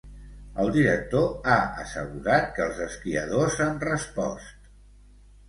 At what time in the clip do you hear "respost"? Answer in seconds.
3.87-4.67